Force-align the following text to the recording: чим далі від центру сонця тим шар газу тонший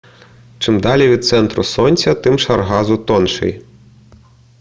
чим 0.59 0.79
далі 0.79 1.07
від 1.07 1.25
центру 1.25 1.63
сонця 1.63 2.15
тим 2.15 2.39
шар 2.39 2.61
газу 2.61 2.97
тонший 2.97 3.65